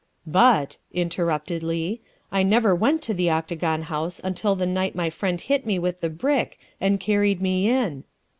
[0.41, 2.01] "But," interrupted Leigh,"
[2.31, 6.01] I never went to the Octagon House until the night my friend hit me with
[6.01, 8.03] the brick and carried me in."